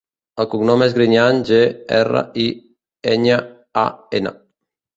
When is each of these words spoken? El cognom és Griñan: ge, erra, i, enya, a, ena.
El 0.43 0.45
cognom 0.53 0.83
és 0.85 0.95
Griñan: 0.97 1.41
ge, 1.49 1.59
erra, 1.99 2.25
i, 2.47 2.47
enya, 3.15 3.41
a, 3.87 3.87
ena. 4.23 4.37